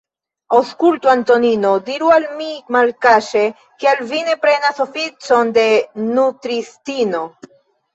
Aŭskultu, 0.59 1.11
Antonino, 1.13 1.73
diru 1.91 2.09
al 2.15 2.25
mi 2.41 2.49
malkaŝe, 2.77 3.45
kial 3.85 4.05
vi 4.15 4.25
ne 4.33 4.37
prenas 4.49 4.85
oficon 4.91 5.57
de 5.63 5.71
nutristino? 6.13 7.29